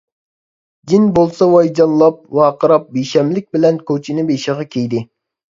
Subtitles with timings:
[0.93, 5.05] جىن بولسا ۋايجانلاپ، ۋارقىراپ بىشەملىك بىلەن كوچىنى بېشىغا كىيدى.